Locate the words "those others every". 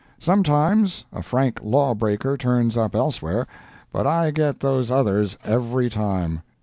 4.59-5.91